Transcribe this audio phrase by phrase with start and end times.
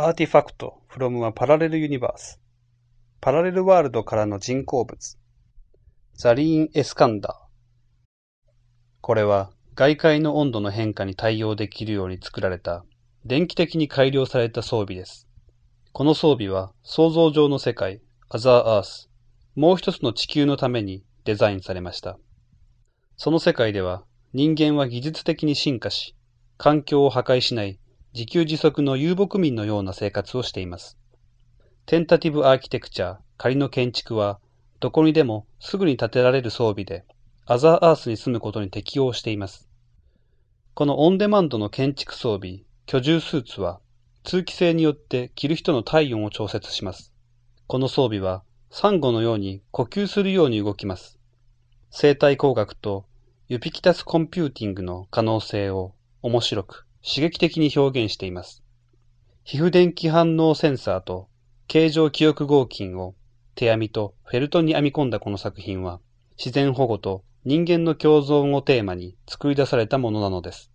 [0.00, 2.38] アーティファクト from a parallel universe
[3.20, 5.18] パラレルワールドからの人工物
[6.14, 7.48] ザリーン・エスカンダー
[9.00, 12.84] これは外界の温度の変化に対応できるように作られた
[13.24, 15.26] 電気的に改良された装備です。
[15.92, 19.10] この装備は想像上の世界、アザーアース、
[19.54, 22.18] もう一つの地球のためにデザインされました。
[23.16, 26.14] その世界では人間は技術的に進化し、
[26.56, 27.80] 環境を破壊しない
[28.14, 30.98] 自給自足の遊牧民のような生活をしています。
[31.86, 34.40] テンタティブアーキテクチャ、仮の建築は、
[34.80, 37.04] どこにでもすぐに建てられる装備で、
[37.46, 39.68] アザーアースに住むことに適応しています。
[40.74, 43.80] このオンデマンドの建築装備、居住スーツは、
[44.24, 47.12] 通気性によって着る人の体温を調節します。
[47.66, 51.18] この装備は、サンゴのように呼吸するように動きます。
[51.90, 53.06] 生態工学と
[53.48, 58.62] ユビキタスコンピューティングの可能性を面白く、刺激的に表現しています。
[59.44, 61.28] 皮膚電気反応センサーと
[61.68, 63.14] 形状記憶合金を
[63.54, 66.00] 手編みとフェルトに編み込んだこの作品は、
[66.36, 70.70] 自然保護と人間の共存をテーマに作り出されたものなのです。